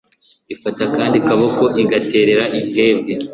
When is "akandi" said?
0.87-1.17